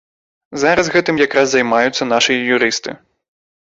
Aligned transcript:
Зараз 0.63 0.89
гэтым 0.95 1.15
якраз 1.27 1.47
займаюцца 1.53 2.11
нашыя 2.17 2.53
юрысты. 2.59 3.01